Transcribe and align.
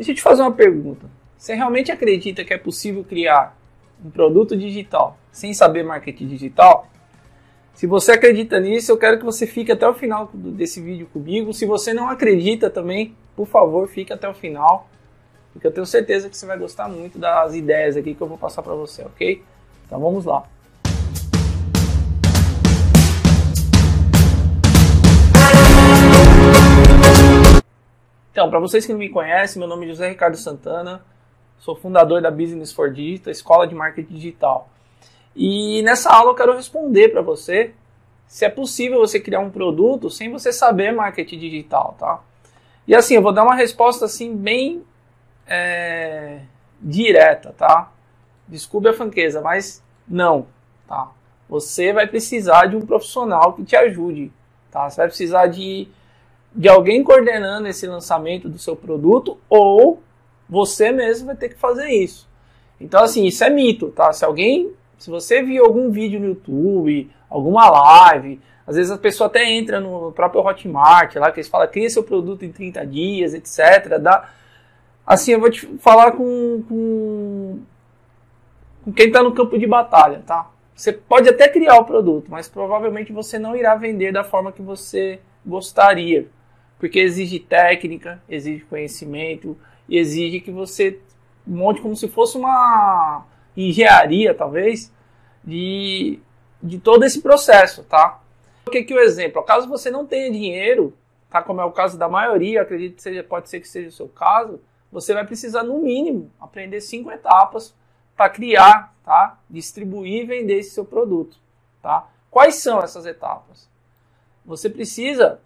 Deixa 0.00 0.12
eu 0.12 0.16
te 0.16 0.22
fazer 0.22 0.40
uma 0.40 0.52
pergunta. 0.52 1.10
Você 1.36 1.54
realmente 1.54 1.92
acredita 1.92 2.42
que 2.42 2.54
é 2.54 2.56
possível 2.56 3.04
criar 3.04 3.54
um 4.02 4.08
produto 4.08 4.56
digital 4.56 5.18
sem 5.30 5.52
saber 5.52 5.82
marketing 5.82 6.26
digital? 6.26 6.88
Se 7.74 7.86
você 7.86 8.12
acredita 8.12 8.58
nisso, 8.58 8.90
eu 8.90 8.96
quero 8.96 9.18
que 9.18 9.24
você 9.26 9.46
fique 9.46 9.70
até 9.70 9.86
o 9.86 9.92
final 9.92 10.30
desse 10.32 10.80
vídeo 10.80 11.06
comigo. 11.12 11.52
Se 11.52 11.66
você 11.66 11.92
não 11.92 12.08
acredita 12.08 12.70
também, 12.70 13.14
por 13.36 13.46
favor, 13.46 13.86
fique 13.88 14.10
até 14.10 14.26
o 14.26 14.32
final, 14.32 14.88
porque 15.52 15.66
eu 15.66 15.70
tenho 15.70 15.84
certeza 15.84 16.30
que 16.30 16.36
você 16.38 16.46
vai 16.46 16.56
gostar 16.56 16.88
muito 16.88 17.18
das 17.18 17.54
ideias 17.54 17.94
aqui 17.94 18.14
que 18.14 18.22
eu 18.22 18.26
vou 18.26 18.38
passar 18.38 18.62
para 18.62 18.74
você, 18.74 19.02
ok? 19.02 19.42
Então 19.86 20.00
vamos 20.00 20.24
lá. 20.24 20.48
Então, 28.40 28.48
para 28.48 28.58
vocês 28.58 28.86
que 28.86 28.92
não 28.92 28.98
me 28.98 29.10
conhecem, 29.10 29.60
meu 29.60 29.68
nome 29.68 29.84
é 29.84 29.88
José 29.90 30.08
Ricardo 30.08 30.34
Santana, 30.34 31.04
sou 31.58 31.76
fundador 31.76 32.22
da 32.22 32.30
Business 32.30 32.72
for 32.72 32.90
Digital, 32.90 33.30
escola 33.30 33.66
de 33.66 33.74
marketing 33.74 34.14
digital. 34.14 34.70
E 35.36 35.82
nessa 35.82 36.08
aula 36.10 36.30
eu 36.30 36.34
quero 36.34 36.56
responder 36.56 37.10
para 37.10 37.20
você 37.20 37.74
se 38.26 38.46
é 38.46 38.48
possível 38.48 38.98
você 38.98 39.20
criar 39.20 39.40
um 39.40 39.50
produto 39.50 40.08
sem 40.08 40.32
você 40.32 40.54
saber 40.54 40.90
marketing 40.90 41.38
digital, 41.38 41.94
tá? 41.98 42.20
E 42.88 42.94
assim, 42.94 43.14
eu 43.14 43.20
vou 43.20 43.30
dar 43.30 43.42
uma 43.42 43.54
resposta 43.54 44.06
assim 44.06 44.34
bem 44.34 44.86
é, 45.46 46.40
direta, 46.80 47.54
tá? 47.58 47.92
Desculpe 48.48 48.88
a 48.88 48.94
franqueza, 48.94 49.42
mas 49.42 49.84
não, 50.08 50.46
tá? 50.88 51.10
Você 51.46 51.92
vai 51.92 52.06
precisar 52.06 52.68
de 52.68 52.76
um 52.76 52.86
profissional 52.86 53.52
que 53.52 53.64
te 53.64 53.76
ajude, 53.76 54.32
tá? 54.70 54.88
Você 54.88 54.96
vai 54.96 55.08
precisar 55.08 55.46
de 55.46 55.88
de 56.54 56.68
alguém 56.68 57.02
coordenando 57.02 57.68
esse 57.68 57.86
lançamento 57.86 58.48
do 58.48 58.58
seu 58.58 58.74
produto 58.74 59.38
ou 59.48 60.02
você 60.48 60.90
mesmo 60.90 61.26
vai 61.26 61.36
ter 61.36 61.48
que 61.48 61.54
fazer 61.56 61.88
isso. 61.88 62.28
Então, 62.80 63.02
assim, 63.02 63.24
isso 63.24 63.44
é 63.44 63.50
mito, 63.50 63.90
tá? 63.90 64.12
Se 64.12 64.24
alguém, 64.24 64.72
se 64.98 65.10
você 65.10 65.42
viu 65.42 65.64
algum 65.64 65.90
vídeo 65.90 66.18
no 66.18 66.26
YouTube, 66.26 67.10
alguma 67.28 67.68
live, 67.70 68.40
às 68.66 68.76
vezes 68.76 68.90
a 68.90 68.98
pessoa 68.98 69.28
até 69.28 69.48
entra 69.48 69.80
no 69.80 70.12
próprio 70.12 70.42
Hotmart, 70.42 71.14
lá 71.16 71.30
que 71.30 71.40
eles 71.40 71.48
falam, 71.48 71.68
cria 71.68 71.88
seu 71.88 72.02
produto 72.02 72.44
em 72.44 72.50
30 72.50 72.86
dias, 72.86 73.34
etc. 73.34 73.98
Dá... 74.00 74.30
Assim, 75.06 75.32
eu 75.32 75.40
vou 75.40 75.50
te 75.50 75.66
falar 75.78 76.12
com, 76.12 76.64
com, 76.68 77.58
com 78.84 78.92
quem 78.92 79.06
está 79.08 79.22
no 79.22 79.32
campo 79.32 79.58
de 79.58 79.66
batalha, 79.66 80.22
tá? 80.26 80.50
Você 80.74 80.92
pode 80.92 81.28
até 81.28 81.46
criar 81.48 81.76
o 81.76 81.84
produto, 81.84 82.30
mas 82.30 82.48
provavelmente 82.48 83.12
você 83.12 83.38
não 83.38 83.54
irá 83.54 83.74
vender 83.74 84.12
da 84.12 84.24
forma 84.24 84.50
que 84.50 84.62
você 84.62 85.20
gostaria 85.44 86.28
porque 86.80 86.98
exige 86.98 87.38
técnica, 87.38 88.20
exige 88.26 88.64
conhecimento 88.64 89.56
e 89.86 89.98
exige 89.98 90.40
que 90.40 90.50
você 90.50 90.98
monte 91.46 91.82
como 91.82 91.94
se 91.94 92.08
fosse 92.08 92.38
uma 92.38 93.26
engenharia, 93.54 94.34
talvez, 94.34 94.90
de, 95.44 96.18
de 96.62 96.78
todo 96.78 97.04
esse 97.04 97.20
processo, 97.20 97.84
tá? 97.84 98.20
O 98.66 98.70
que 98.70 98.82
que 98.82 98.94
o 98.94 98.98
exemplo? 98.98 99.42
Caso 99.42 99.68
você 99.68 99.90
não 99.90 100.06
tenha 100.06 100.32
dinheiro, 100.32 100.96
tá? 101.28 101.42
Como 101.42 101.60
é 101.60 101.64
o 101.64 101.72
caso 101.72 101.98
da 101.98 102.08
maioria, 102.08 102.62
acredito 102.62 102.96
que 102.96 103.02
seja, 103.02 103.22
pode 103.22 103.50
ser 103.50 103.60
que 103.60 103.68
seja 103.68 103.88
o 103.88 103.92
seu 103.92 104.08
caso, 104.08 104.58
você 104.90 105.12
vai 105.12 105.26
precisar 105.26 105.62
no 105.62 105.78
mínimo 105.80 106.30
aprender 106.40 106.80
cinco 106.80 107.10
etapas 107.10 107.74
para 108.16 108.30
criar, 108.30 108.94
tá? 109.04 109.38
Distribuir 109.50 110.22
e 110.22 110.26
vender 110.26 110.58
esse 110.58 110.70
seu 110.70 110.86
produto, 110.86 111.36
tá? 111.82 112.08
Quais 112.30 112.54
são 112.54 112.80
essas 112.80 113.04
etapas? 113.04 113.68
Você 114.46 114.70
precisa 114.70 115.40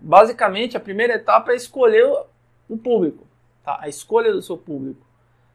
basicamente 0.00 0.76
a 0.76 0.80
primeira 0.80 1.14
etapa 1.14 1.52
é 1.52 1.56
escolher 1.56 2.06
o 2.68 2.76
público, 2.76 3.26
tá? 3.64 3.78
a 3.80 3.88
escolha 3.88 4.32
do 4.32 4.42
seu 4.42 4.56
público. 4.56 5.06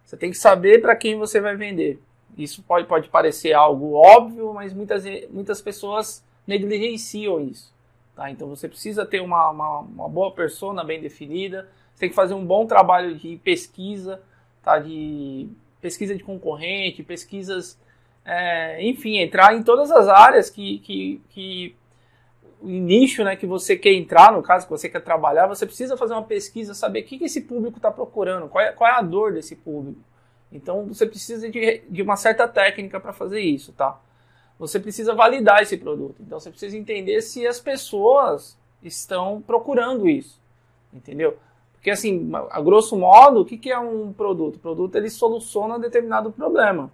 Você 0.03 0.17
tem 0.17 0.31
que 0.31 0.37
saber 0.37 0.81
para 0.81 0.95
quem 0.95 1.17
você 1.17 1.39
vai 1.39 1.55
vender. 1.55 1.99
Isso 2.37 2.63
pode, 2.63 2.87
pode 2.87 3.09
parecer 3.09 3.53
algo 3.53 3.93
óbvio, 3.93 4.53
mas 4.53 4.73
muitas, 4.73 5.03
muitas 5.29 5.61
pessoas 5.61 6.23
negligenciam 6.45 7.39
isso. 7.41 7.73
Tá? 8.15 8.29
Então 8.29 8.47
você 8.47 8.67
precisa 8.67 9.05
ter 9.05 9.21
uma, 9.21 9.49
uma, 9.49 9.79
uma 9.79 10.09
boa 10.09 10.31
persona 10.31 10.83
bem 10.83 11.01
definida, 11.01 11.69
você 11.93 12.01
tem 12.01 12.09
que 12.09 12.15
fazer 12.15 12.33
um 12.33 12.45
bom 12.45 12.65
trabalho 12.65 13.15
de 13.15 13.37
pesquisa, 13.37 14.21
tá? 14.63 14.79
de 14.79 15.47
pesquisa 15.81 16.15
de 16.15 16.23
concorrente, 16.23 17.03
pesquisas, 17.03 17.77
é, 18.25 18.83
enfim, 18.83 19.17
entrar 19.17 19.55
em 19.55 19.63
todas 19.63 19.91
as 19.91 20.07
áreas 20.07 20.49
que, 20.49 20.79
que, 20.79 21.21
que 21.29 21.75
nicho 22.63 23.23
né, 23.23 23.35
que 23.35 23.45
você 23.45 23.75
quer 23.75 23.93
entrar, 23.93 24.31
no 24.31 24.41
caso 24.41 24.65
que 24.65 24.71
você 24.71 24.87
quer 24.87 25.01
trabalhar, 25.01 25.47
você 25.47 25.65
precisa 25.65 25.97
fazer 25.97 26.13
uma 26.13 26.23
pesquisa, 26.23 26.73
saber 26.73 27.01
o 27.01 27.03
que, 27.03 27.17
que 27.17 27.25
esse 27.25 27.41
público 27.41 27.77
está 27.77 27.91
procurando, 27.91 28.47
qual 28.47 28.63
é, 28.63 28.71
qual 28.71 28.89
é 28.89 28.93
a 28.93 29.01
dor 29.01 29.33
desse 29.33 29.55
público. 29.55 29.99
Então 30.51 30.85
você 30.85 31.05
precisa 31.05 31.49
de, 31.49 31.83
de 31.89 32.01
uma 32.01 32.15
certa 32.15 32.47
técnica 32.47 32.99
para 32.99 33.11
fazer 33.11 33.41
isso, 33.41 33.73
tá? 33.73 33.99
Você 34.57 34.79
precisa 34.79 35.13
validar 35.13 35.61
esse 35.61 35.77
produto. 35.77 36.21
Então 36.21 36.39
você 36.39 36.49
precisa 36.49 36.77
entender 36.77 37.21
se 37.21 37.45
as 37.45 37.59
pessoas 37.59 38.57
estão 38.81 39.41
procurando 39.41 40.07
isso, 40.07 40.39
entendeu? 40.93 41.37
Porque 41.73 41.89
assim, 41.89 42.31
a 42.49 42.61
grosso 42.61 42.95
modo, 42.95 43.41
o 43.41 43.45
que, 43.45 43.57
que 43.57 43.71
é 43.71 43.79
um 43.79 44.13
produto? 44.13 44.55
O 44.55 44.59
produto 44.59 44.95
ele 44.95 45.09
soluciona 45.09 45.77
determinado 45.77 46.31
problema. 46.31 46.91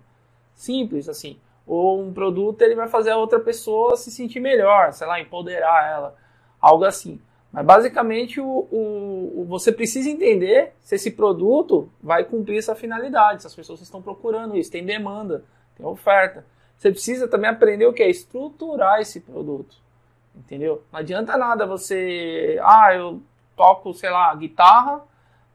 Simples 0.56 1.08
assim 1.08 1.38
ou 1.70 2.02
um 2.02 2.12
produto 2.12 2.64
ele 2.64 2.74
vai 2.74 2.88
fazer 2.88 3.12
a 3.12 3.18
outra 3.18 3.40
pessoa 3.40 3.96
se 3.96 4.10
sentir 4.10 4.40
melhor, 4.40 4.92
sei 4.92 5.06
lá, 5.06 5.22
empoderar 5.22 5.88
ela, 5.88 6.16
algo 6.60 6.84
assim. 6.84 7.22
Mas 7.52 7.64
basicamente 7.64 8.42
o, 8.42 8.68
o, 8.72 9.46
você 9.48 9.72
precisa 9.72 10.10
entender 10.10 10.74
se 10.82 10.96
esse 10.96 11.12
produto 11.12 11.88
vai 12.02 12.24
cumprir 12.24 12.58
essa 12.58 12.74
finalidade, 12.74 13.42
se 13.42 13.48
as 13.48 13.54
pessoas 13.54 13.82
estão 13.82 14.02
procurando 14.02 14.58
isso, 14.58 14.72
tem 14.72 14.84
demanda, 14.84 15.44
tem 15.76 15.86
oferta. 15.86 16.44
Você 16.76 16.90
precisa 16.92 17.28
também 17.28 17.50
aprender 17.52 17.86
o 17.86 17.94
que 17.94 18.02
é 18.02 18.10
estruturar 18.10 19.00
esse 19.00 19.20
produto, 19.20 19.76
entendeu? 20.36 20.82
Não 20.92 21.00
adianta 21.00 21.38
nada 21.38 21.68
você, 21.68 22.60
ah, 22.64 22.96
eu 22.96 23.22
toco, 23.56 23.94
sei 23.94 24.10
lá, 24.10 24.34
guitarra, 24.34 25.04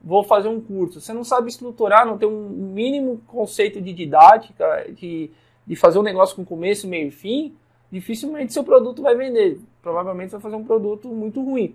vou 0.01 0.23
fazer 0.23 0.47
um 0.47 0.61
curso. 0.61 1.01
Você 1.01 1.13
não 1.13 1.25
sabe 1.25 1.49
estruturar, 1.49 2.07
não 2.07 2.19
tem 2.19 2.29
um 2.29 2.49
mínimo 2.49 3.21
conceito 3.27 3.81
de 3.81 3.93
didática, 3.93 4.87
de 4.91 5.33
de 5.67 5.77
fazer 5.77 5.99
um 5.99 6.03
negócio 6.03 6.37
com 6.37 6.45
começo, 6.45 6.87
meio 6.87 7.09
e 7.09 7.11
fim, 7.11 7.57
dificilmente 7.91 8.53
seu 8.53 8.65
produto 8.65 9.03
vai 9.03 9.15
vender. 9.15 9.61
Provavelmente 9.83 10.31
vai 10.31 10.41
fazer 10.41 10.57
um 10.57 10.65
produto 10.65 11.09
muito 11.09 11.43
ruim, 11.43 11.75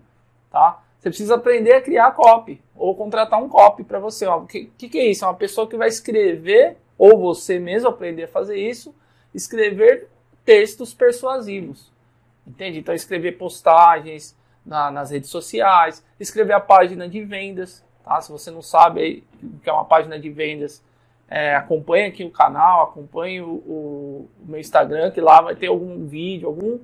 tá? 0.52 0.82
Você 1.00 1.10
precisa 1.10 1.36
aprender 1.36 1.74
a 1.74 1.82
criar 1.82 2.12
copy 2.12 2.62
ou 2.76 2.94
contratar 2.94 3.42
um 3.42 3.48
copy 3.48 3.86
para 3.86 4.00
você. 4.00 4.28
O 4.28 4.46
que, 4.46 4.66
que, 4.66 5.00
é 5.00 5.06
isso? 5.06 5.24
É 5.24 5.28
uma 5.28 5.34
pessoa 5.34 5.68
que 5.68 5.78
vai 5.78 5.88
escrever, 5.88 6.76
ou 6.98 7.18
você 7.18 7.58
mesmo 7.58 7.88
aprender 7.88 8.24
a 8.24 8.28
fazer 8.28 8.58
isso, 8.58 8.94
escrever 9.34 10.10
textos 10.44 10.94
persuasivos. 10.94 11.90
Entende? 12.46 12.80
Então, 12.80 12.94
escrever 12.94 13.38
postagens 13.38 14.36
na, 14.66 14.92
nas 14.92 15.12
redes 15.12 15.30
sociais, 15.30 16.04
escrever 16.20 16.54
a 16.54 16.60
página 16.60 17.08
de 17.08 17.24
vendas. 17.24 17.82
Tá? 18.04 18.20
Se 18.20 18.30
você 18.30 18.52
não 18.52 18.62
sabe 18.62 19.24
o 19.42 19.60
que 19.60 19.70
é 19.70 19.74
uma 19.74 19.86
página 19.86 20.20
de 20.20 20.30
vendas, 20.30 20.84
é, 21.30 21.56
acompanhe 21.56 22.08
aqui 22.08 22.24
o 22.24 22.32
canal, 22.32 22.84
acompanhe 22.84 23.40
o, 23.42 23.48
o, 23.48 24.30
meu 24.44 24.60
Instagram, 24.60 25.12
que 25.12 25.22
lá 25.22 25.42
vai 25.42 25.56
ter 25.56 25.68
algum 25.68 26.06
vídeo, 26.06 26.48
algum 26.48 26.80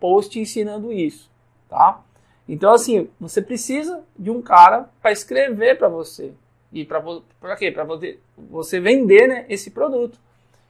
post 0.00 0.38
ensinando 0.38 0.92
isso, 0.92 1.30
tá? 1.68 2.02
Então, 2.48 2.72
assim, 2.72 3.08
você 3.18 3.40
precisa 3.40 4.02
de 4.18 4.30
um 4.30 4.42
cara 4.42 4.90
para 5.00 5.12
escrever 5.12 5.78
para 5.78 5.88
você. 5.88 6.32
E 6.72 6.84
para 6.84 7.56
quê? 7.56 7.70
Para 7.70 7.84
você, 7.84 8.18
você 8.36 8.80
vender 8.80 9.28
né, 9.28 9.46
esse 9.48 9.70
produto. 9.70 10.18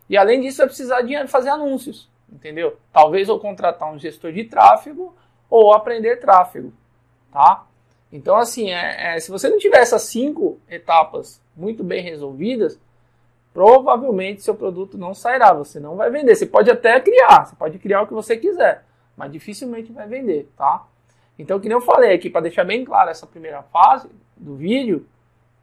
E 0.08 0.16
além 0.16 0.42
disso, 0.42 0.58
vai 0.58 0.66
precisar 0.66 1.00
de 1.00 1.26
fazer 1.26 1.48
anúncios, 1.48 2.10
entendeu? 2.30 2.76
Talvez 2.92 3.28
ou 3.30 3.40
contratar 3.40 3.90
um 3.90 3.98
gestor 3.98 4.32
de 4.32 4.44
tráfego 4.44 5.16
ou 5.48 5.72
aprender 5.72 6.16
tráfego, 6.16 6.72
tá? 7.32 7.66
Então, 8.12 8.36
assim, 8.36 8.70
é, 8.70 9.16
é, 9.16 9.18
se 9.18 9.30
você 9.30 9.48
não 9.48 9.58
tiver 9.58 9.78
essas 9.78 10.02
cinco 10.02 10.60
etapas 10.68 11.42
muito 11.56 11.82
bem 11.82 12.02
resolvidas, 12.02 12.78
provavelmente 13.54 14.42
seu 14.42 14.56
produto 14.56 14.98
não 14.98 15.14
sairá, 15.14 15.52
você 15.52 15.78
não 15.78 15.94
vai 15.94 16.10
vender. 16.10 16.34
Você 16.34 16.44
pode 16.44 16.68
até 16.68 17.00
criar, 17.00 17.46
você 17.46 17.54
pode 17.54 17.78
criar 17.78 18.02
o 18.02 18.06
que 18.06 18.12
você 18.12 18.36
quiser, 18.36 18.84
mas 19.16 19.30
dificilmente 19.30 19.92
vai 19.92 20.08
vender, 20.08 20.50
tá? 20.56 20.84
Então, 21.38 21.60
que 21.60 21.68
nem 21.68 21.76
eu 21.76 21.80
falei 21.80 22.12
aqui, 22.12 22.28
para 22.28 22.42
deixar 22.42 22.64
bem 22.64 22.84
claro 22.84 23.10
essa 23.10 23.26
primeira 23.26 23.62
fase 23.62 24.10
do 24.36 24.56
vídeo, 24.56 25.06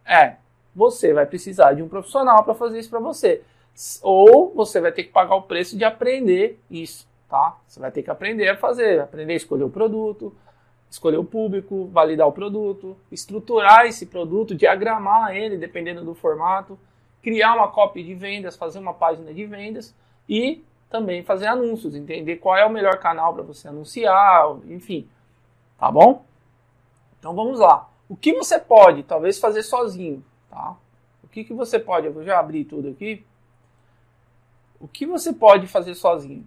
é, 0.06 0.38
você 0.74 1.14
vai 1.14 1.26
precisar 1.26 1.74
de 1.74 1.84
um 1.84 1.90
profissional 1.90 2.44
para 2.46 2.54
fazer 2.54 2.80
isso 2.80 2.90
para 2.90 3.00
você. 3.00 3.42
Ou 4.02 4.54
você 4.54 4.80
vai 4.80 4.94
ter 4.94 5.04
que 5.04 5.12
pagar 5.12 5.36
o 5.36 5.42
preço 5.42 5.78
de 5.78 5.84
aprender 5.84 6.60
isso, 6.70 7.08
tá? 7.30 7.58
Você 7.68 7.80
vai 7.80 7.92
ter 7.92 8.04
que 8.04 8.10
aprender 8.10 8.48
a 8.48 8.58
fazer, 8.58 9.02
aprender 9.02 9.34
a 9.34 9.38
escolher 9.38 9.64
o 9.64 9.70
produto, 9.70 10.34
escolher 10.90 11.18
o 11.18 11.26
público, 11.26 11.88
validar 11.88 12.28
o 12.28 12.34
produto, 12.34 12.98
estruturar 13.12 13.86
esse 13.86 14.06
produto, 14.06 14.56
diagramar 14.56 15.36
ele, 15.36 15.58
dependendo 15.58 16.06
do 16.06 16.14
formato 16.14 16.80
criar 17.22 17.56
uma 17.56 17.68
copy 17.70 18.04
de 18.04 18.14
vendas, 18.16 18.56
fazer 18.56 18.80
uma 18.80 18.94
página 18.94 19.34
de 19.34 19.46
vendas 19.46 19.96
e 20.28 20.64
também 20.90 21.24
fazer 21.24 21.48
anúncios, 21.48 21.96
entender 21.96 22.38
qual 22.38 22.58
é 22.58 22.66
o 22.66 22.70
melhor 22.70 22.98
canal 23.00 23.34
para 23.34 23.44
você 23.44 23.68
anunciar, 23.68 24.46
enfim. 24.68 25.08
Tá 25.78 25.90
bom? 25.90 26.26
Então 27.18 27.34
vamos 27.34 27.60
lá. 27.60 27.90
O 28.10 28.16
que 28.16 28.34
você 28.34 28.60
pode, 28.60 29.04
talvez, 29.04 29.40
fazer 29.40 29.64
sozinho, 29.64 30.24
tá? 30.50 30.76
O 31.24 31.28
que, 31.28 31.46
que 31.46 31.54
você 31.54 31.80
pode, 31.80 32.08
eu 32.08 32.14
vou 32.14 32.24
já 32.24 32.38
abrir 32.40 32.66
tudo 32.66 32.90
aqui. 32.90 33.26
O 34.80 34.88
que 34.88 35.06
você 35.06 35.32
pode 35.32 35.66
fazer 35.68 35.96
sozinho? 35.96 36.46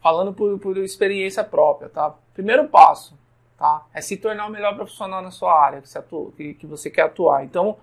Falando 0.00 0.32
por, 0.32 0.58
por 0.60 0.76
experiência 0.76 1.42
própria, 1.42 1.88
tá? 1.88 2.14
Primeiro 2.34 2.68
passo, 2.68 3.18
tá? 3.56 3.84
É 3.92 4.00
se 4.00 4.16
tornar 4.16 4.46
o 4.46 4.50
melhor 4.50 4.76
profissional 4.76 5.22
na 5.22 5.30
sua 5.30 5.58
área 5.58 5.80
que 5.80 5.88
você, 5.88 5.98
atua, 5.98 6.30
que, 6.32 6.54
que 6.54 6.66
você 6.66 6.88
quer 6.88 7.02
atuar. 7.02 7.42
Então, 7.42 7.78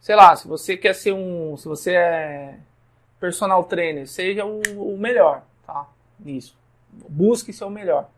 sei 0.00 0.16
lá, 0.16 0.34
se 0.36 0.46
você 0.46 0.76
quer 0.76 0.94
ser 0.94 1.12
um, 1.12 1.56
se 1.56 1.66
você 1.66 1.94
é 1.94 2.58
personal 3.20 3.64
trainer, 3.64 4.06
seja 4.06 4.44
o, 4.44 4.60
o 4.94 4.98
melhor, 4.98 5.42
tá? 5.66 5.88
Nisso. 6.18 6.56
Busque 7.08 7.52
ser 7.52 7.64
o 7.64 7.70
melhor. 7.70 8.08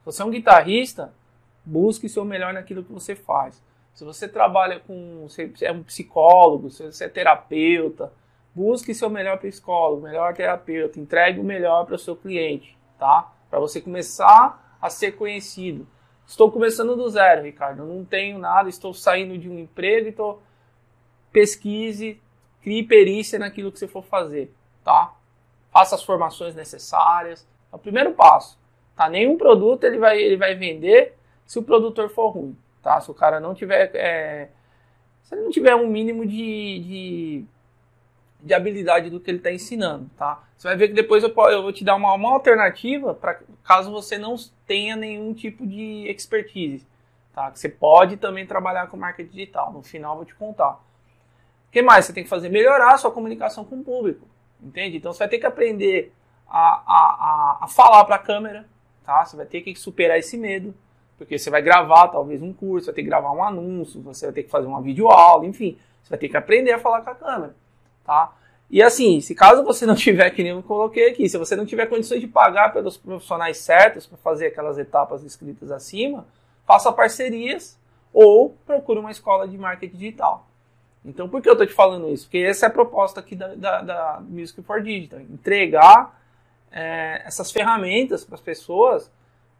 Se 0.00 0.06
você 0.06 0.22
é 0.22 0.24
um 0.24 0.30
guitarrista, 0.30 1.12
busque 1.64 2.08
ser 2.08 2.20
o 2.20 2.24
melhor 2.24 2.52
naquilo 2.52 2.84
que 2.84 2.92
você 2.92 3.14
faz. 3.14 3.62
Se 3.94 4.04
você 4.04 4.28
trabalha 4.28 4.80
com, 4.80 5.22
você 5.22 5.50
é 5.62 5.72
um 5.72 5.82
psicólogo, 5.82 6.70
se 6.70 6.84
você 6.84 7.04
é 7.04 7.08
terapeuta, 7.08 8.12
busque 8.54 8.94
ser 8.94 9.06
o 9.06 9.10
melhor 9.10 9.38
psicólogo, 9.38 10.02
melhor 10.02 10.34
terapeuta, 10.34 11.00
entregue 11.00 11.40
o 11.40 11.44
melhor 11.44 11.86
para 11.86 11.94
o 11.94 11.98
seu 11.98 12.14
cliente, 12.14 12.76
tá? 12.98 13.32
Para 13.48 13.58
você 13.58 13.80
começar 13.80 14.78
a 14.80 14.90
ser 14.90 15.12
conhecido. 15.12 15.86
Estou 16.26 16.50
começando 16.50 16.96
do 16.96 17.08
zero, 17.08 17.42
Ricardo. 17.42 17.82
Eu 17.82 17.86
não 17.86 18.04
tenho 18.04 18.38
nada, 18.38 18.68
estou 18.68 18.92
saindo 18.92 19.38
de 19.38 19.48
um 19.48 19.58
emprego, 19.58 20.08
então 20.08 20.38
pesquise, 21.36 22.18
crie 22.62 22.82
perícia 22.82 23.38
naquilo 23.38 23.70
que 23.70 23.78
você 23.78 23.86
for 23.86 24.02
fazer, 24.02 24.50
tá? 24.82 25.14
Faça 25.70 25.94
as 25.94 26.02
formações 26.02 26.54
necessárias. 26.54 27.46
É 27.70 27.76
o 27.76 27.78
primeiro 27.78 28.14
passo, 28.14 28.58
tá? 28.96 29.06
Nenhum 29.06 29.36
produto 29.36 29.84
ele 29.84 29.98
vai, 29.98 30.18
ele 30.18 30.38
vai 30.38 30.54
vender 30.54 31.14
se 31.44 31.58
o 31.58 31.62
produtor 31.62 32.08
for 32.08 32.30
ruim, 32.30 32.56
tá? 32.82 32.98
Se 33.02 33.10
o 33.10 33.14
cara 33.14 33.38
não 33.38 33.54
tiver, 33.54 33.94
é, 33.94 34.48
se 35.24 35.34
ele 35.34 35.42
não 35.42 35.50
tiver 35.50 35.74
um 35.74 35.86
mínimo 35.86 36.24
de, 36.24 36.78
de, 36.78 37.44
de 38.40 38.54
habilidade 38.54 39.10
do 39.10 39.20
que 39.20 39.30
ele 39.30 39.36
está 39.36 39.52
ensinando, 39.52 40.08
tá? 40.16 40.42
Você 40.56 40.68
vai 40.68 40.76
ver 40.78 40.88
que 40.88 40.94
depois 40.94 41.22
eu, 41.22 41.34
eu 41.50 41.62
vou 41.62 41.72
te 41.72 41.84
dar 41.84 41.96
uma, 41.96 42.14
uma 42.14 42.32
alternativa 42.32 43.12
para 43.12 43.40
caso 43.62 43.90
você 43.90 44.16
não 44.16 44.36
tenha 44.66 44.96
nenhum 44.96 45.34
tipo 45.34 45.66
de 45.66 46.08
expertise, 46.08 46.86
tá? 47.34 47.50
Que 47.50 47.60
você 47.60 47.68
pode 47.68 48.16
também 48.16 48.46
trabalhar 48.46 48.86
com 48.86 48.96
marketing 48.96 49.28
digital. 49.28 49.70
No 49.70 49.82
final 49.82 50.12
eu 50.12 50.16
vou 50.16 50.24
te 50.24 50.34
contar 50.34 50.80
que 51.76 51.82
mais 51.82 52.06
você 52.06 52.12
tem 52.14 52.24
que 52.24 52.30
fazer? 52.30 52.48
Melhorar 52.48 52.94
a 52.94 52.96
sua 52.96 53.10
comunicação 53.10 53.62
com 53.62 53.76
o 53.76 53.84
público, 53.84 54.26
entende? 54.62 54.96
Então 54.96 55.12
você 55.12 55.18
vai 55.18 55.28
ter 55.28 55.38
que 55.38 55.44
aprender 55.44 56.10
a, 56.48 56.58
a, 56.58 57.58
a, 57.60 57.64
a 57.64 57.68
falar 57.68 58.02
para 58.06 58.16
a 58.16 58.18
câmera, 58.18 58.66
tá? 59.04 59.22
Você 59.22 59.36
vai 59.36 59.44
ter 59.44 59.60
que 59.60 59.74
superar 59.76 60.18
esse 60.18 60.38
medo, 60.38 60.74
porque 61.18 61.38
você 61.38 61.50
vai 61.50 61.60
gravar 61.60 62.08
talvez 62.08 62.40
um 62.40 62.50
curso, 62.50 62.86
vai 62.86 62.94
ter 62.94 63.02
que 63.02 63.08
gravar 63.08 63.30
um 63.30 63.44
anúncio, 63.44 64.00
você 64.00 64.24
vai 64.24 64.32
ter 64.32 64.44
que 64.44 64.50
fazer 64.50 64.66
uma 64.66 64.80
videoaula, 64.80 65.44
enfim, 65.44 65.76
você 66.02 66.08
vai 66.08 66.18
ter 66.18 66.30
que 66.30 66.36
aprender 66.38 66.72
a 66.72 66.78
falar 66.78 67.02
com 67.02 67.10
a 67.10 67.14
câmera, 67.14 67.54
tá? 68.02 68.34
E 68.70 68.82
assim, 68.82 69.20
se 69.20 69.34
caso 69.34 69.62
você 69.62 69.84
não 69.84 69.94
tiver, 69.94 70.30
que 70.30 70.42
nem 70.42 70.52
eu 70.52 70.62
coloquei 70.62 71.10
aqui, 71.10 71.28
se 71.28 71.36
você 71.36 71.54
não 71.54 71.66
tiver 71.66 71.84
condições 71.88 72.22
de 72.22 72.26
pagar 72.26 72.72
pelos 72.72 72.96
profissionais 72.96 73.58
certos 73.58 74.06
para 74.06 74.16
fazer 74.16 74.46
aquelas 74.46 74.78
etapas 74.78 75.22
escritas 75.22 75.70
acima, 75.70 76.26
faça 76.64 76.90
parcerias 76.90 77.78
ou 78.14 78.56
procure 78.64 78.98
uma 78.98 79.10
escola 79.10 79.46
de 79.46 79.58
marketing 79.58 79.94
digital. 79.98 80.46
Então, 81.06 81.28
por 81.28 81.40
que 81.40 81.48
eu 81.48 81.52
estou 81.52 81.66
te 81.66 81.72
falando 81.72 82.08
isso? 82.10 82.24
Porque 82.24 82.38
essa 82.38 82.66
é 82.66 82.68
a 82.68 82.72
proposta 82.72 83.20
aqui 83.20 83.36
da, 83.36 83.54
da, 83.54 83.80
da 83.80 84.22
Music 84.28 84.60
for 84.62 84.82
Digital, 84.82 85.20
entregar 85.20 86.20
é, 86.72 87.22
essas 87.24 87.52
ferramentas 87.52 88.24
para 88.24 88.34
as 88.34 88.40
pessoas, 88.40 89.10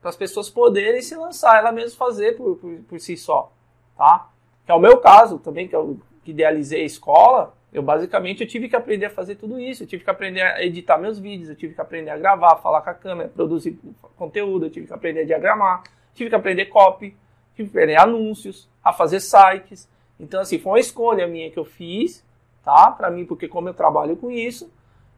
para 0.00 0.10
as 0.10 0.16
pessoas 0.16 0.50
poderem 0.50 1.00
se 1.00 1.14
lançar, 1.14 1.58
ela 1.58 1.70
mesma 1.70 1.96
fazer 1.96 2.36
por, 2.36 2.56
por, 2.56 2.74
por, 2.88 3.00
si 3.00 3.16
só, 3.16 3.52
tá? 3.96 4.28
Que 4.64 4.72
é 4.72 4.74
o 4.74 4.80
meu 4.80 4.98
caso 4.98 5.38
também, 5.38 5.68
que 5.68 5.76
eu 5.76 6.00
que 6.24 6.32
idealizei 6.32 6.82
a 6.82 6.84
escola, 6.84 7.54
eu 7.72 7.80
basicamente 7.84 8.40
eu 8.40 8.48
tive 8.48 8.68
que 8.68 8.74
aprender 8.74 9.06
a 9.06 9.10
fazer 9.10 9.36
tudo 9.36 9.60
isso, 9.60 9.84
eu 9.84 9.86
tive 9.86 10.02
que 10.02 10.10
aprender 10.10 10.40
a 10.40 10.64
editar 10.64 10.98
meus 10.98 11.20
vídeos, 11.20 11.48
eu 11.48 11.54
tive 11.54 11.72
que 11.72 11.80
aprender 11.80 12.10
a 12.10 12.18
gravar, 12.18 12.56
falar 12.56 12.80
com 12.80 12.90
a 12.90 12.94
câmera, 12.94 13.28
produzir 13.28 13.78
conteúdo, 14.16 14.66
eu 14.66 14.70
tive 14.70 14.88
que 14.88 14.92
aprender 14.92 15.20
a 15.20 15.24
diagramar, 15.24 15.84
tive 16.12 16.28
que 16.28 16.34
aprender 16.34 16.66
copy, 16.66 17.16
tive 17.54 17.70
que 17.70 17.78
aprender 17.78 17.96
anúncios, 18.00 18.68
a 18.82 18.92
fazer 18.92 19.20
sites, 19.20 19.88
então, 20.18 20.40
assim, 20.40 20.58
foi 20.58 20.72
uma 20.72 20.80
escolha 20.80 21.26
minha 21.26 21.50
que 21.50 21.58
eu 21.58 21.64
fiz, 21.64 22.24
tá? 22.64 22.90
Para 22.90 23.10
mim, 23.10 23.24
porque 23.24 23.46
como 23.46 23.68
eu 23.68 23.74
trabalho 23.74 24.16
com 24.16 24.30
isso, 24.30 24.70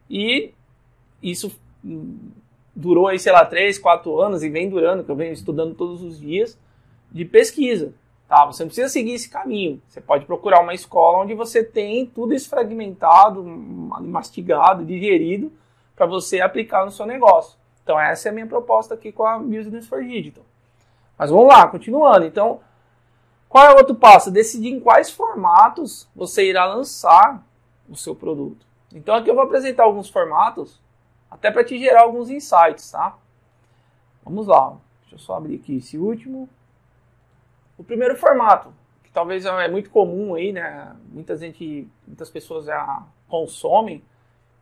e 0.09 0.53
isso 1.21 1.51
durou 2.75 3.07
aí, 3.07 3.17
sei 3.17 3.31
lá, 3.31 3.45
três, 3.45 3.77
quatro 3.77 4.19
anos, 4.19 4.43
e 4.43 4.49
vem 4.49 4.69
durando, 4.69 5.03
que 5.03 5.11
eu 5.11 5.15
venho 5.15 5.33
estudando 5.33 5.73
todos 5.73 6.01
os 6.01 6.19
dias, 6.19 6.57
de 7.11 7.25
pesquisa, 7.25 7.93
tá? 8.27 8.45
Você 8.45 8.63
não 8.63 8.67
precisa 8.67 8.89
seguir 8.89 9.13
esse 9.13 9.29
caminho. 9.29 9.81
Você 9.87 9.99
pode 9.99 10.25
procurar 10.25 10.61
uma 10.61 10.73
escola 10.73 11.19
onde 11.19 11.33
você 11.33 11.63
tem 11.63 12.05
tudo 12.05 12.33
isso 12.33 12.49
fragmentado, 12.49 13.43
mastigado, 13.43 14.85
digerido, 14.85 15.51
para 15.95 16.05
você 16.05 16.39
aplicar 16.39 16.85
no 16.85 16.91
seu 16.91 17.05
negócio. 17.05 17.57
Então, 17.83 17.99
essa 17.99 18.29
é 18.29 18.31
a 18.31 18.33
minha 18.33 18.45
proposta 18.45 18.93
aqui 18.93 19.11
com 19.11 19.25
a 19.25 19.39
Business 19.39 19.87
for 19.87 20.03
Digital. 20.03 20.43
Mas 21.17 21.31
vamos 21.31 21.47
lá, 21.47 21.67
continuando. 21.67 22.25
Então, 22.25 22.61
qual 23.49 23.65
é 23.65 23.73
o 23.73 23.77
outro 23.77 23.95
passo? 23.95 24.29
Decidir 24.29 24.69
em 24.69 24.79
quais 24.79 25.09
formatos 25.09 26.07
você 26.15 26.47
irá 26.47 26.65
lançar 26.65 27.43
o 27.89 27.95
seu 27.95 28.15
produto. 28.15 28.63
Então 28.93 29.15
aqui 29.15 29.27
eu 29.27 29.33
vou 29.33 29.43
apresentar 29.43 29.83
alguns 29.83 30.07
formatos, 30.07 30.79
até 31.31 31.49
para 31.49 31.63
te 31.63 31.77
gerar 31.79 32.01
alguns 32.03 32.29
insights, 32.29 32.91
tá? 32.91 33.17
Vamos 34.23 34.45
lá. 34.45 34.77
Deixa 35.01 35.15
eu 35.15 35.19
só 35.19 35.35
abrir 35.35 35.55
aqui 35.55 35.77
esse 35.77 35.97
último. 35.97 36.47
O 37.75 37.83
primeiro 37.83 38.15
formato, 38.15 38.71
que 39.03 39.11
talvez 39.11 39.43
é 39.45 39.67
muito 39.67 39.89
comum 39.89 40.35
aí, 40.35 40.51
né? 40.51 40.95
Muita 41.11 41.35
gente, 41.35 41.89
muitas 42.05 42.29
pessoas 42.29 42.65
já 42.65 43.03
consomem, 43.27 44.03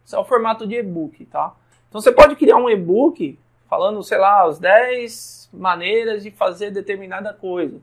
é 0.09 0.17
o 0.17 0.23
formato 0.23 0.65
de 0.65 0.75
e-book, 0.75 1.25
tá? 1.25 1.53
Então 1.89 1.99
você 1.99 2.13
pode 2.13 2.37
criar 2.37 2.55
um 2.55 2.69
e-book 2.69 3.37
falando, 3.67 4.01
sei 4.01 4.17
lá, 4.17 4.45
as 4.45 4.59
10 4.59 5.49
maneiras 5.51 6.23
de 6.23 6.31
fazer 6.31 6.71
determinada 6.71 7.33
coisa 7.33 7.81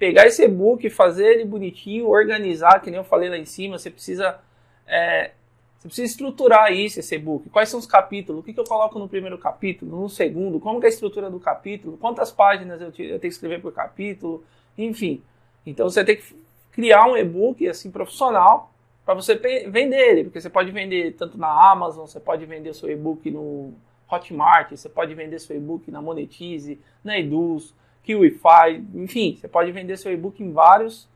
pegar 0.00 0.26
esse 0.26 0.42
e-book, 0.42 0.88
fazer 0.88 1.26
ele 1.26 1.44
bonitinho, 1.44 2.08
organizar, 2.08 2.80
que 2.80 2.90
nem 2.90 2.96
eu 2.96 3.04
falei 3.04 3.28
lá 3.28 3.36
em 3.36 3.44
cima, 3.44 3.78
você 3.78 3.90
precisa, 3.90 4.40
é, 4.86 5.32
você 5.76 5.88
precisa 5.88 6.06
estruturar 6.06 6.72
isso, 6.72 6.98
esse 6.98 7.16
e-book. 7.16 7.50
Quais 7.50 7.68
são 7.68 7.78
os 7.78 7.84
capítulos? 7.84 8.40
O 8.40 8.42
que, 8.42 8.54
que 8.54 8.58
eu 8.58 8.64
coloco 8.64 8.98
no 8.98 9.06
primeiro 9.06 9.36
capítulo, 9.36 10.00
no 10.00 10.08
segundo? 10.08 10.58
Como 10.58 10.82
é 10.82 10.86
a 10.86 10.88
estrutura 10.88 11.28
do 11.28 11.38
capítulo? 11.38 11.98
Quantas 11.98 12.32
páginas 12.32 12.80
eu, 12.80 12.86
eu 12.86 12.92
tenho 12.94 13.20
que 13.20 13.26
escrever 13.26 13.60
por 13.60 13.74
capítulo? 13.74 14.42
Enfim. 14.78 15.22
Então 15.66 15.90
você 15.90 16.02
tem 16.02 16.16
que 16.16 16.34
criar 16.72 17.04
um 17.04 17.14
e-book 17.14 17.68
assim 17.68 17.90
profissional 17.90 18.72
para 19.04 19.12
você 19.12 19.34
vender 19.34 19.98
ele, 19.98 20.24
porque 20.24 20.40
você 20.40 20.48
pode 20.48 20.70
vender 20.70 21.12
tanto 21.12 21.36
na 21.36 21.70
Amazon, 21.70 22.06
você 22.06 22.18
pode 22.18 22.46
vender 22.46 22.72
seu 22.74 22.90
e-book 22.90 23.30
no 23.30 23.74
Hotmart, 24.10 24.70
você 24.70 24.88
pode 24.88 25.14
vender 25.14 25.38
seu 25.40 25.54
e-book 25.54 25.90
na 25.90 26.00
Monetize, 26.00 26.80
na 27.04 27.18
Eduz, 27.18 27.74
Kiwify, 28.02 28.82
enfim, 28.94 29.36
você 29.36 29.48
pode 29.48 29.70
vender 29.72 29.96
seu 29.96 30.12
e-book 30.12 30.42
em 30.42 30.52
vários, 30.52 31.08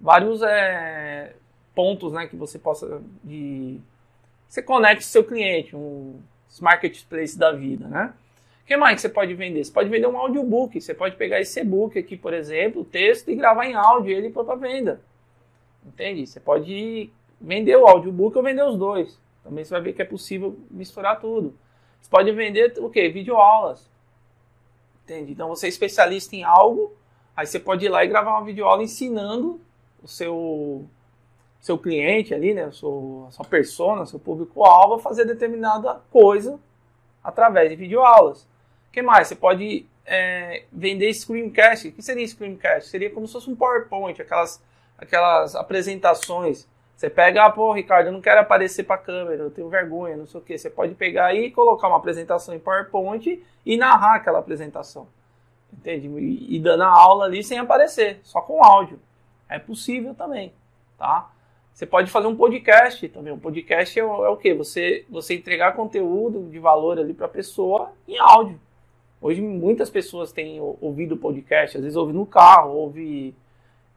vários 0.00 0.42
é, 0.42 1.34
pontos, 1.74 2.12
né, 2.12 2.26
que 2.26 2.36
você 2.36 2.58
possa 2.58 3.02
de 3.22 3.80
você 4.48 4.62
conecte 4.62 5.04
seu 5.04 5.24
cliente, 5.24 5.74
um 5.74 6.20
marketplace 6.60 7.36
da 7.38 7.52
vida, 7.52 7.86
né? 7.88 8.14
O 8.62 8.66
que 8.66 8.76
mais 8.76 8.96
que 8.96 9.02
você 9.02 9.08
pode 9.08 9.34
vender? 9.34 9.64
Você 9.64 9.72
pode 9.72 9.88
vender 9.88 10.06
um 10.06 10.16
audiobook, 10.16 10.80
você 10.80 10.94
pode 10.94 11.16
pegar 11.16 11.40
esse 11.40 11.60
e-book 11.60 11.98
aqui, 11.98 12.16
por 12.16 12.32
exemplo, 12.32 12.82
o 12.82 12.84
texto 12.84 13.30
e 13.30 13.36
gravar 13.36 13.66
em 13.66 13.74
áudio 13.74 14.16
ele 14.16 14.30
para 14.30 14.56
venda. 14.56 15.00
Entende? 15.86 16.26
Você 16.26 16.40
pode 16.40 17.10
vender 17.40 17.76
o 17.76 17.86
audiobook 17.86 18.36
ou 18.36 18.42
vender 18.42 18.64
os 18.64 18.76
dois. 18.76 19.20
Também 19.44 19.64
você 19.64 19.70
vai 19.70 19.80
ver 19.80 19.92
que 19.92 20.02
é 20.02 20.04
possível 20.04 20.58
misturar 20.70 21.20
tudo. 21.20 21.54
Você 22.00 22.10
pode 22.10 22.32
vender 22.32 22.74
o 22.78 22.90
quê? 22.90 23.08
Videoaulas. 23.08 23.88
Entende? 25.06 25.30
Então 25.30 25.48
você 25.48 25.66
é 25.66 25.68
especialista 25.68 26.34
em 26.34 26.42
algo, 26.42 26.92
aí 27.36 27.46
você 27.46 27.60
pode 27.60 27.86
ir 27.86 27.88
lá 27.88 28.04
e 28.04 28.08
gravar 28.08 28.32
uma 28.32 28.44
videoaula 28.44 28.82
ensinando 28.82 29.60
o 30.02 30.08
seu 30.08 30.84
seu 31.60 31.78
cliente 31.78 32.34
ali, 32.34 32.54
né, 32.54 32.64
a 32.64 32.70
sua, 32.72 33.30
sua 33.30 33.44
persona, 33.44 34.06
seu 34.06 34.18
público-alvo 34.18 34.94
a 34.94 34.98
fazer 35.00 35.24
determinada 35.24 36.00
coisa 36.10 36.60
através 37.22 37.70
de 37.70 37.76
videoaulas. 37.76 38.42
O 38.42 38.92
que 38.92 39.02
mais? 39.02 39.28
Você 39.28 39.36
pode 39.36 39.86
é, 40.04 40.64
vender 40.72 41.12
screencast. 41.12 41.88
O 41.88 41.92
que 41.92 42.02
seria 42.02 42.26
screencast? 42.26 42.88
Seria 42.88 43.10
como 43.10 43.26
se 43.26 43.32
fosse 43.32 43.50
um 43.50 43.56
PowerPoint, 43.56 44.20
aquelas, 44.20 44.62
aquelas 44.98 45.54
apresentações 45.54 46.68
você 46.96 47.10
pega, 47.10 47.44
ah, 47.44 47.50
pô, 47.50 47.72
Ricardo, 47.72 48.06
eu 48.06 48.12
não 48.12 48.22
quero 48.22 48.40
aparecer 48.40 48.84
para 48.84 48.94
a 48.94 48.98
câmera, 48.98 49.42
eu 49.42 49.50
tenho 49.50 49.68
vergonha, 49.68 50.16
não 50.16 50.26
sei 50.26 50.40
o 50.40 50.42
que. 50.42 50.56
Você 50.56 50.70
pode 50.70 50.94
pegar 50.94 51.34
e 51.34 51.50
colocar 51.50 51.88
uma 51.88 51.98
apresentação 51.98 52.54
em 52.54 52.58
PowerPoint 52.58 53.44
e 53.66 53.76
narrar 53.76 54.14
aquela 54.14 54.38
apresentação. 54.38 55.06
Entende? 55.70 56.08
E, 56.08 56.56
e 56.56 56.58
dando 56.58 56.84
a 56.84 56.88
aula 56.88 57.26
ali 57.26 57.44
sem 57.44 57.58
aparecer, 57.58 58.18
só 58.22 58.40
com 58.40 58.64
áudio. 58.64 58.98
É 59.46 59.58
possível 59.58 60.14
também, 60.14 60.54
tá? 60.96 61.30
Você 61.70 61.84
pode 61.84 62.10
fazer 62.10 62.28
um 62.28 62.34
podcast 62.34 63.06
também. 63.10 63.30
Um 63.30 63.38
podcast 63.38 64.00
é, 64.00 64.02
o, 64.02 64.24
é 64.24 64.30
o 64.30 64.36
quê? 64.38 64.54
Você, 64.54 65.04
você 65.10 65.34
entregar 65.34 65.76
conteúdo 65.76 66.48
de 66.50 66.58
valor 66.58 66.98
ali 66.98 67.12
para 67.12 67.26
a 67.26 67.28
pessoa 67.28 67.92
em 68.08 68.18
áudio. 68.18 68.58
Hoje 69.20 69.42
muitas 69.42 69.90
pessoas 69.90 70.32
têm 70.32 70.58
ouvido 70.80 71.18
podcast, 71.18 71.76
às 71.76 71.82
vezes 71.82 71.96
ouve 71.96 72.14
no 72.14 72.24
carro, 72.24 72.74
ouve 72.74 73.34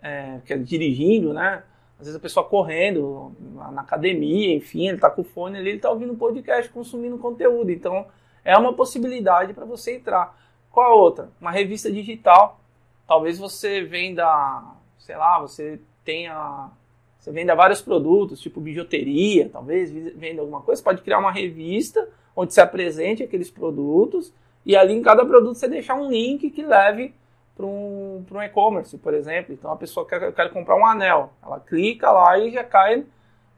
é, 0.03 0.39
é 0.49 0.57
dirigindo, 0.57 1.33
né? 1.33 1.63
Às 1.99 2.05
vezes 2.05 2.15
a 2.15 2.21
pessoa 2.21 2.45
correndo 2.45 3.33
na 3.73 3.81
academia, 3.81 4.55
enfim, 4.55 4.87
ele 4.87 4.95
está 4.95 5.09
com 5.09 5.21
o 5.21 5.25
fone 5.25 5.57
ali, 5.57 5.69
ele 5.69 5.77
está 5.77 5.89
ouvindo 5.89 6.15
podcast, 6.15 6.71
consumindo 6.71 7.17
conteúdo. 7.17 7.71
Então 7.71 8.05
é 8.43 8.57
uma 8.57 8.73
possibilidade 8.73 9.53
para 9.53 9.65
você 9.65 9.97
entrar. 9.97 10.37
Qual 10.71 10.85
a 10.85 10.95
outra? 10.95 11.29
Uma 11.41 11.51
revista 11.51 11.91
digital. 11.91 12.59
Talvez 13.05 13.37
você 13.37 13.83
venda, 13.83 14.63
sei 14.97 15.17
lá, 15.17 15.39
você 15.39 15.79
tenha. 16.05 16.71
Você 17.19 17.31
venda 17.31 17.53
vários 17.53 17.81
produtos, 17.81 18.39
tipo 18.39 18.61
bijuteria, 18.61 19.49
talvez 19.49 19.91
venda 19.91 20.41
alguma 20.41 20.61
coisa. 20.61 20.79
Você 20.79 20.85
pode 20.85 21.01
criar 21.01 21.19
uma 21.19 21.33
revista 21.33 22.07
onde 22.33 22.53
se 22.53 22.61
apresente 22.61 23.21
aqueles 23.21 23.51
produtos 23.51 24.33
e 24.65 24.73
ali 24.73 24.93
em 24.93 25.01
cada 25.01 25.25
produto 25.25 25.55
você 25.55 25.67
deixar 25.67 25.95
um 25.95 26.09
link 26.09 26.49
que 26.49 26.63
leve 26.63 27.13
para 27.59 27.65
um, 27.65 28.25
um 28.31 28.41
e-commerce, 28.41 28.97
por 28.97 29.13
exemplo. 29.13 29.53
Então 29.53 29.69
a 29.69 29.75
pessoa 29.75 30.07
quer, 30.07 30.31
quer 30.31 30.49
comprar 30.49 30.77
um 30.77 30.85
anel, 30.85 31.33
ela 31.43 31.59
clica 31.59 32.09
lá 32.09 32.39
e 32.39 32.51
já 32.53 32.63
cai 32.63 33.03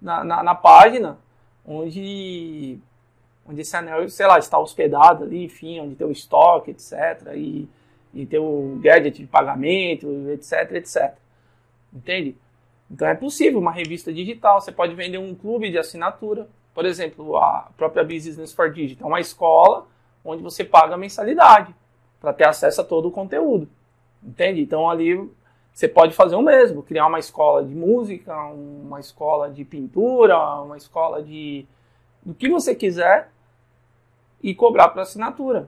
na, 0.02 0.24
na, 0.24 0.42
na 0.42 0.56
página 0.56 1.20
onde, 1.64 2.80
onde 3.48 3.62
esse 3.62 3.78
anel, 3.78 4.10
sei 4.10 4.26
lá, 4.26 4.40
está 4.40 4.58
hospedado 4.58 5.24
ali, 5.24 5.44
enfim, 5.44 5.80
onde 5.80 5.94
tem 5.94 6.08
o 6.08 6.12
estoque, 6.12 6.72
etc. 6.72 7.34
E, 7.36 7.70
e 8.12 8.26
tem 8.26 8.40
o 8.40 8.80
gadget 8.82 9.22
de 9.22 9.28
pagamento, 9.28 10.08
etc, 10.32 10.72
etc. 10.72 11.14
Entende? 11.94 12.36
Então 12.90 13.08
é 13.08 13.14
possível 13.14 13.60
uma 13.60 13.72
revista 13.72 14.12
digital, 14.12 14.60
você 14.60 14.72
pode 14.72 14.96
vender 14.96 15.20
um 15.20 15.36
clube 15.36 15.70
de 15.70 15.78
assinatura. 15.78 16.50
Por 16.74 16.86
exemplo, 16.86 17.38
a 17.38 17.70
própria 17.78 18.04
Business 18.04 18.52
for 18.52 18.72
Digital, 18.72 19.08
uma 19.08 19.20
escola 19.20 19.86
onde 20.26 20.42
você 20.42 20.64
paga 20.64 20.98
mensalidade 20.98 21.76
para 22.20 22.34
ter 22.34 22.46
acesso 22.46 22.82
a 22.82 22.84
todo 22.84 23.08
o 23.08 23.12
conteúdo. 23.12 23.70
Entende? 24.24 24.62
Então 24.62 24.90
ali 24.90 25.30
você 25.74 25.88
pode 25.88 26.14
fazer 26.14 26.36
o 26.36 26.42
mesmo, 26.42 26.84
criar 26.84 27.08
uma 27.08 27.20
escola 27.20 27.64
de 27.64 27.74
música, 27.74 28.36
uma 28.46 29.00
escola 29.00 29.50
de 29.50 29.64
pintura, 29.64 30.38
uma 30.62 30.78
escola 30.78 31.24
de 31.24 31.66
do 32.24 32.36
que 32.36 32.50
você 32.50 32.76
quiser 32.76 33.32
e 34.44 34.54
cobrar 34.54 34.90
por 34.90 35.00
assinatura. 35.00 35.68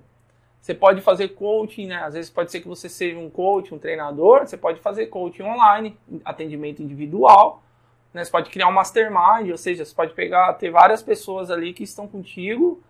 Você 0.61 0.73
pode 0.73 1.01
fazer 1.01 1.29
coaching, 1.29 1.87
né? 1.87 1.97
Às 2.03 2.13
vezes 2.13 2.29
pode 2.29 2.51
ser 2.51 2.61
que 2.61 2.67
você 2.67 2.87
seja 2.87 3.17
um 3.17 3.29
coach, 3.29 3.73
um 3.73 3.79
treinador, 3.79 4.47
você 4.47 4.55
pode 4.55 4.79
fazer 4.79 5.07
coaching 5.07 5.43
online, 5.43 5.97
atendimento 6.23 6.81
individual, 6.81 7.61
né? 8.13 8.23
Você 8.23 8.31
pode 8.31 8.49
criar 8.49 8.67
um 8.67 8.71
mastermind, 8.71 9.49
ou 9.49 9.57
seja, 9.57 9.83
você 9.83 9.93
pode 9.93 10.13
pegar, 10.13 10.53
ter 10.53 10.69
várias 10.69 11.01
pessoas 11.01 11.51
ali 11.51 11.73
que 11.73 11.83
estão 11.83 12.07
contigo 12.07 12.81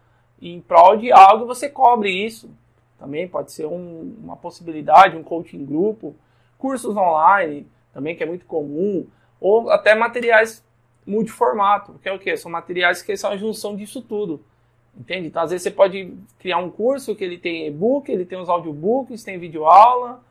em 0.42 0.62
prol 0.62 0.98
de 0.98 1.12
algo 1.12 1.46
e 1.46 1.48
você 1.48 1.70
cobre 1.70 2.12
isso. 2.12 2.50
Também 3.04 3.28
pode 3.28 3.52
ser 3.52 3.66
um, 3.66 4.16
uma 4.24 4.38
possibilidade, 4.38 5.18
um 5.18 5.24
coaching 5.24 5.66
grupo, 5.66 6.16
cursos 6.58 6.96
online, 6.96 7.68
também 7.94 8.16
que 8.16 8.24
é 8.24 8.26
muito 8.26 8.46
comum, 8.46 9.06
ou 9.42 9.70
até 9.70 9.94
materiais 9.94 10.66
multiformato, 11.06 12.00
que 12.02 12.08
é 12.08 12.14
o 12.14 12.18
que? 12.18 12.38
São 12.38 12.50
materiais 12.50 13.02
que 13.02 13.18
são 13.18 13.32
a 13.32 13.36
junção 13.36 13.76
disso 13.76 14.02
tudo. 14.02 14.42
Entende? 14.98 15.28
Então, 15.28 15.42
às 15.42 15.52
vezes 15.52 15.64
você 15.64 15.72
pode 15.72 16.14
criar 16.40 16.60
um 16.60 16.70
curso 16.72 17.14
que 17.14 17.26
ele 17.26 17.38
tem 17.38 17.68
e-book, 17.68 18.10
ele 18.10 18.24
tem 18.24 18.40
os 18.40 18.48
audiobooks, 18.48 19.22
tem 19.22 19.38
videoaula, 19.38 20.24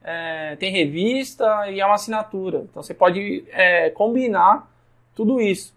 é, 0.00 0.54
tem 0.54 0.70
revista 0.70 1.68
e 1.68 1.80
é 1.80 1.84
uma 1.84 1.96
assinatura. 1.96 2.58
Então, 2.70 2.80
você 2.80 2.94
pode 2.94 3.44
é, 3.48 3.90
combinar 3.90 4.70
tudo 5.16 5.40
isso. 5.40 5.74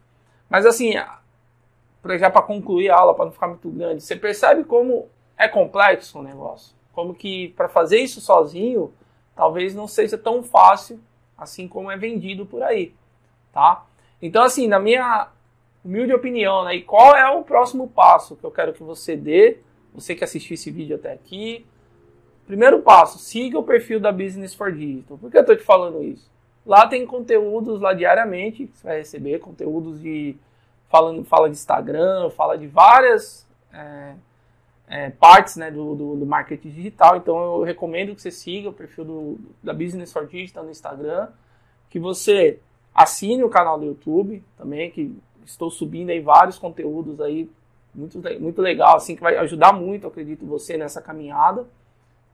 Mas, 0.47 0.67
assim, 0.67 0.91
já 0.91 2.29
para 2.29 2.43
concluir 2.43 2.91
a 2.91 2.97
aula, 2.97 3.15
para 3.15 3.25
não 3.25 3.31
ficar 3.31 3.47
muito 3.47 3.71
grande, 3.71 4.03
você 4.03 4.15
percebe 4.15 4.63
como 4.63 5.09
é 5.37 5.47
complexo 5.47 6.19
o 6.19 6.23
negócio. 6.23 6.75
Como 6.93 7.13
que 7.13 7.49
para 7.49 7.67
fazer 7.67 7.99
isso 7.99 8.21
sozinho, 8.21 8.93
talvez 9.35 9.73
não 9.73 9.87
seja 9.87 10.17
tão 10.17 10.43
fácil 10.43 10.99
assim 11.37 11.67
como 11.67 11.91
é 11.91 11.97
vendido 11.97 12.45
por 12.45 12.61
aí, 12.61 12.93
tá? 13.51 13.85
Então, 14.21 14.43
assim, 14.43 14.67
na 14.67 14.79
minha 14.79 15.27
humilde 15.83 16.13
opinião, 16.13 16.63
né, 16.63 16.75
e 16.75 16.81
qual 16.81 17.15
é 17.15 17.29
o 17.29 17.43
próximo 17.43 17.87
passo 17.89 18.35
que 18.35 18.43
eu 18.43 18.51
quero 18.51 18.73
que 18.73 18.83
você 18.83 19.15
dê, 19.17 19.57
você 19.93 20.15
que 20.15 20.23
assistiu 20.23 20.53
esse 20.53 20.71
vídeo 20.71 20.95
até 20.95 21.11
aqui. 21.11 21.65
Primeiro 22.47 22.81
passo, 22.81 23.19
siga 23.19 23.59
o 23.59 23.63
perfil 23.63 23.99
da 23.99 24.11
Business 24.11 24.53
for 24.53 24.71
Digital. 24.71 25.17
Por 25.17 25.29
que 25.29 25.37
eu 25.37 25.41
estou 25.41 25.55
te 25.55 25.63
falando 25.63 26.03
isso? 26.03 26.31
Lá 26.65 26.87
tem 26.87 27.05
conteúdos 27.05 27.81
lá 27.81 27.93
diariamente, 27.93 28.69
você 28.73 28.87
vai 28.87 28.97
receber 28.97 29.39
conteúdos 29.39 30.01
de 30.01 30.35
falando, 30.89 31.23
fala 31.25 31.49
de 31.49 31.55
Instagram, 31.55 32.29
fala 32.29 32.57
de 32.57 32.67
várias 32.67 33.47
é, 33.73 34.13
é, 34.87 35.09
partes 35.09 35.55
né, 35.55 35.71
do, 35.71 35.95
do, 35.95 36.15
do, 36.17 36.25
marketing 36.25 36.69
digital. 36.69 37.17
Então 37.17 37.37
eu 37.57 37.63
recomendo 37.63 38.15
que 38.15 38.21
você 38.21 38.31
siga 38.31 38.69
o 38.69 38.73
perfil 38.73 39.05
do, 39.05 39.39
da 39.61 39.73
Business 39.73 40.11
for 40.11 40.27
Digital 40.27 40.63
no 40.63 40.71
Instagram, 40.71 41.29
que 41.89 41.99
você 41.99 42.59
assine 42.93 43.43
o 43.43 43.49
canal 43.49 43.79
do 43.79 43.85
YouTube 43.85 44.43
também, 44.57 44.91
que 44.91 45.15
estou 45.45 45.69
subindo 45.69 46.09
aí 46.09 46.19
vários 46.19 46.57
conteúdos 46.57 47.19
aí 47.19 47.49
muito, 47.93 48.21
muito 48.39 48.61
legal, 48.61 48.95
assim, 48.95 49.15
que 49.15 49.21
vai 49.21 49.37
ajudar 49.37 49.71
muito, 49.73 50.07
acredito, 50.07 50.45
você 50.45 50.77
nessa 50.77 51.01
caminhada, 51.01 51.67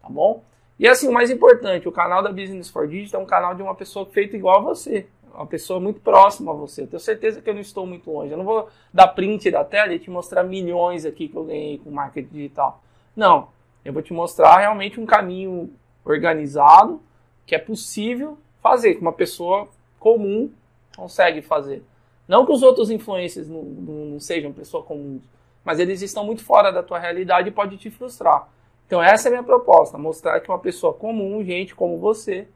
tá 0.02 0.10
bom? 0.10 0.44
E 0.78 0.88
assim, 0.88 1.10
o 1.10 1.12
mais 1.12 1.30
importante, 1.30 1.88
o 1.88 1.92
canal 1.92 2.24
da 2.24 2.32
Business 2.32 2.70
for 2.70 2.88
Digital 2.88 3.20
é 3.20 3.24
um 3.24 3.28
canal 3.28 3.54
de 3.54 3.62
uma 3.62 3.76
pessoa 3.76 4.06
feita 4.06 4.38
igual 4.38 4.60
a 4.60 4.62
você 4.62 5.08
uma 5.34 5.46
pessoa 5.46 5.80
muito 5.80 6.00
próxima 6.02 6.52
a 6.52 6.56
você. 6.56 6.84
Eu 6.84 6.88
tenho 6.88 7.00
certeza 7.00 7.42
que 7.42 7.50
eu 7.50 7.54
não 7.54 7.62
estou 7.62 7.86
muito 7.86 8.12
longe. 8.12 8.32
Eu 8.32 8.38
não 8.38 8.46
vou 8.46 8.70
dar 8.94 9.08
print 9.10 9.50
da 9.52 9.64
tela 9.64 9.94
e 9.94 10.00
te 10.00 10.10
mostrar 10.10 10.44
milhões 10.44 11.06
aqui 11.06 11.28
que 11.28 11.36
eu 11.36 11.44
ganhei 11.44 11.78
com 11.78 11.92
marketing 11.92 12.30
digital. 12.32 12.82
Não. 13.16 13.50
Eu 13.84 13.94
vou 13.94 14.02
te 14.02 14.14
mostrar 14.14 14.58
realmente 14.58 15.00
um 15.00 15.06
caminho 15.06 15.70
organizado 16.04 17.02
que 17.46 17.56
é 17.56 17.60
possível 17.60 18.38
fazer, 18.62 18.96
que 18.96 19.02
uma 19.02 19.14
pessoa 19.14 19.68
comum 20.00 20.52
consegue 20.96 21.42
fazer. 21.42 21.84
Não 22.28 22.46
que 22.46 22.52
os 22.52 22.62
outros 22.62 22.92
influencers 22.92 23.48
não, 23.48 23.64
não 23.64 24.20
sejam 24.20 24.54
pessoas 24.54 24.86
comuns, 24.86 25.24
mas 25.64 25.80
eles 25.80 26.02
estão 26.02 26.24
muito 26.24 26.44
fora 26.44 26.72
da 26.72 26.84
tua 26.84 27.00
realidade 27.00 27.50
e 27.50 27.52
pode 27.52 27.78
te 27.78 27.90
frustrar. 27.90 28.48
Então 28.86 29.02
essa 29.02 29.28
é 29.28 29.30
a 29.30 29.32
minha 29.32 29.44
proposta, 29.44 29.98
mostrar 29.98 30.40
que 30.40 30.50
uma 30.50 30.60
pessoa 30.60 30.94
comum, 30.94 31.44
gente 31.44 31.74
como 31.74 31.98
você, 31.98 32.48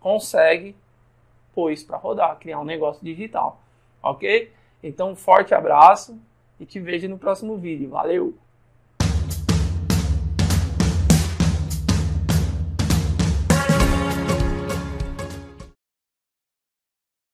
consegue 0.00 0.76
pôs 1.54 1.82
para 1.82 1.96
rodar, 1.96 2.38
criar 2.38 2.60
um 2.60 2.64
negócio 2.64 3.04
digital. 3.04 3.60
Ok? 4.02 4.52
Então, 4.82 5.12
um 5.12 5.16
forte 5.16 5.54
abraço 5.54 6.18
e 6.58 6.66
te 6.66 6.80
vejo 6.80 7.08
no 7.08 7.18
próximo 7.18 7.56
vídeo. 7.56 7.90
Valeu! 7.90 8.34